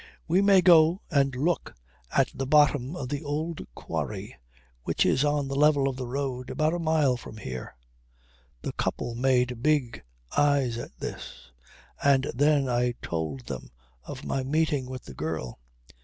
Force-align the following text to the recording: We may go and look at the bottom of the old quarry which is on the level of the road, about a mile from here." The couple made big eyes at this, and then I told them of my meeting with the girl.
We 0.27 0.41
may 0.41 0.61
go 0.61 1.03
and 1.11 1.35
look 1.35 1.75
at 2.11 2.31
the 2.33 2.47
bottom 2.47 2.95
of 2.95 3.09
the 3.09 3.21
old 3.21 3.67
quarry 3.75 4.35
which 4.81 5.05
is 5.05 5.23
on 5.23 5.47
the 5.47 5.55
level 5.55 5.87
of 5.87 5.95
the 5.95 6.07
road, 6.07 6.49
about 6.49 6.73
a 6.73 6.79
mile 6.79 7.17
from 7.17 7.37
here." 7.37 7.75
The 8.63 8.71
couple 8.73 9.13
made 9.13 9.61
big 9.61 10.01
eyes 10.35 10.79
at 10.79 10.97
this, 10.99 11.51
and 12.03 12.23
then 12.33 12.67
I 12.67 12.95
told 13.03 13.41
them 13.45 13.69
of 14.03 14.25
my 14.25 14.41
meeting 14.43 14.87
with 14.89 15.03
the 15.03 15.13
girl. 15.13 15.59